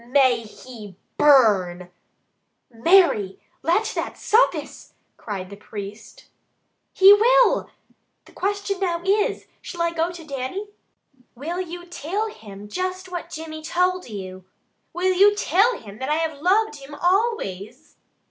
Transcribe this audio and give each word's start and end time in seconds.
May 0.07 0.39
he 0.41 0.95
burn" 1.17 1.91
"Mary! 2.83 3.39
Let 3.61 3.83
that 3.93 4.17
suffice!" 4.17 4.95
cried 5.15 5.51
the 5.51 5.55
priest. 5.55 6.25
"He 6.91 7.13
will! 7.13 7.69
The 8.25 8.31
question 8.31 8.79
now 8.79 9.03
is, 9.05 9.45
shall 9.61 9.83
I 9.83 9.91
go 9.91 10.09
to 10.09 10.25
Dannie?" 10.25 10.69
"Will 11.35 11.61
you 11.61 11.85
till 11.85 12.29
him 12.31 12.67
just 12.67 13.09
what 13.11 13.29
Jimmy 13.29 13.61
told 13.61 14.09
you? 14.09 14.43
Will 14.91 15.13
you 15.13 15.35
till 15.35 15.77
him 15.77 15.99
that 15.99 16.09
I 16.09 16.15
have 16.15 16.41
loved 16.41 16.77
him 16.77 16.95
always?" 16.95 17.95